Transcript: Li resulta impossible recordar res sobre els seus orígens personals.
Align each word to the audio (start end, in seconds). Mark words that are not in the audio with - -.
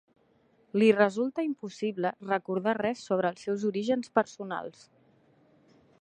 Li 0.83 0.87
resulta 0.95 1.43
impossible 1.47 2.13
recordar 2.29 2.75
res 2.79 3.05
sobre 3.11 3.33
els 3.35 3.47
seus 3.49 3.69
orígens 3.73 4.11
personals. 4.21 4.85